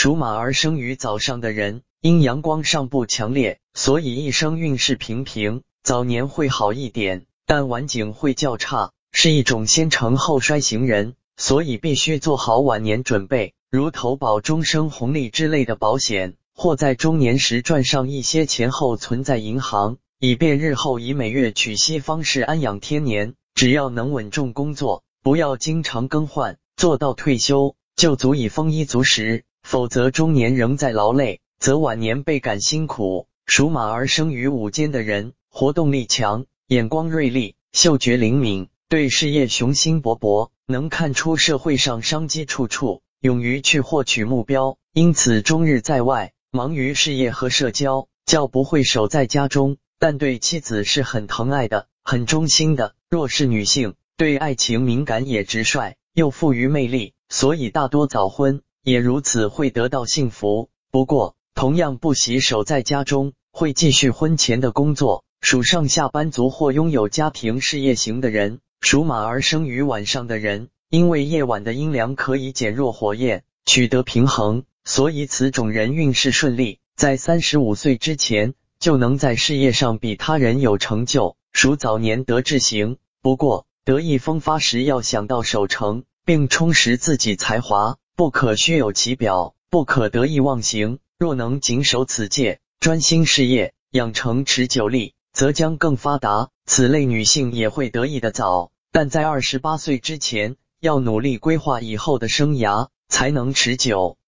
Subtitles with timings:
[0.00, 5.62] 属马而生于早上的人，因阳光尚不强烈，所以一生运势平平。
[5.82, 23.34] 早年会好一点，但晚景会较差，是一种先成后衰型人，所以必须做好晚年准备，如投保终生红利之类的保险，或在中年时赚上一些钱后存在银行，以便日后以每月取息方式安养天年。
[23.56, 29.42] 只要能稳重工作，不要经常更换，做到退休就足以丰衣足食。
[29.68, 33.26] 否则，中年仍在劳累，则晚年倍感辛苦。
[33.44, 49.76] 属马而生于午间的人，活动力强，眼光锐利，嗅觉灵敏，对事业雄心勃勃，能看出社会上商机处处，勇于去获取目标，因此终日在外，忙于事业和社交，较不会守在家中。
[49.98, 52.94] 但对妻子是很疼爱的，很忠心的。
[53.10, 60.70] 若是女性，对爱情敏感也直率，又富于魅力，所以大多早婚，也如此会得到幸福。
[60.90, 65.24] 不过，同样不喜守在家中，会继续婚前的工作。
[65.40, 81.36] 属上下班族或拥有家庭事业型的人，属马而生于晚上的人，因为夜晚的阴凉可以减弱火焰，取得平衡，所以此种人运势顺利，在三十五岁之前就能在事业上比他人有成就。
[81.52, 90.98] 属早年得志型，不过得意风发时要想到守成，并充实自己才华，不可虚有其表，不可得意忘形。
[91.20, 96.50] 若能谨守此戒，专心事业，养成持久力，则将更发达。
[96.66, 104.16] 此类女性也会得意的早，但在二十八岁之前，要努力规划以后的生涯，才能持久。